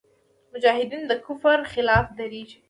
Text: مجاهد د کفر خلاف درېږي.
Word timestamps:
مجاهد 0.53 0.91
د 1.09 1.11
کفر 1.25 1.59
خلاف 1.71 2.05
درېږي. 2.17 2.57